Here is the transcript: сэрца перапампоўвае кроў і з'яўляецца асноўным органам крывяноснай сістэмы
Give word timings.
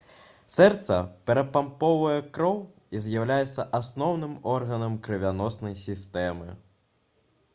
сэрца 0.53 0.95
перапампоўвае 1.29 2.15
кроў 2.37 2.57
і 2.95 3.03
з'яўляецца 3.07 3.67
асноўным 3.79 4.33
органам 4.55 4.95
крывяноснай 5.09 5.79
сістэмы 5.85 6.49